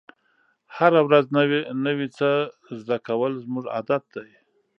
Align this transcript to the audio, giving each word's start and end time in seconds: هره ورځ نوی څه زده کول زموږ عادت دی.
هره 0.75 1.01
ورځ 1.07 1.25
نوی 1.87 2.07
څه 2.17 2.29
زده 2.81 2.97
کول 3.07 3.31
زموږ 3.43 3.65
عادت 3.75 4.03
دی. 4.15 4.29